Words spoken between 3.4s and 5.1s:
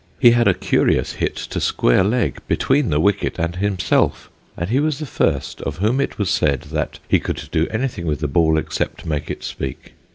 himself, and he was the